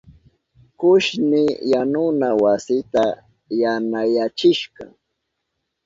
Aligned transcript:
Kushni 0.79 1.43
yanuna 1.71 2.27
wasita 2.43 3.03
yanayachishka. 3.61 4.83